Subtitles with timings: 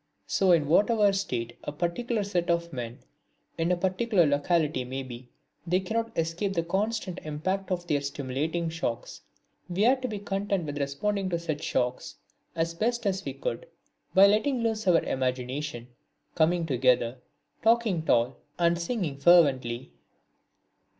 [0.25, 3.01] So in whatever state a particular set of men
[3.55, 5.29] in a particular locality may be,
[5.67, 9.21] they cannot escape the constant impact of these stimulating shocks.
[9.69, 12.15] We had to be content with responding to such shocks,
[12.55, 13.67] as best we could,
[14.15, 15.87] by letting loose our imagination,
[16.33, 17.19] coming together,
[17.61, 19.91] talking tall and singing fervently.